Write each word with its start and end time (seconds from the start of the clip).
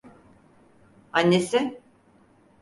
Annesi… 1.13 1.79